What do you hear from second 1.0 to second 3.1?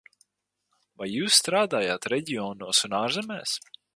Vai jūs strādājat reģionos un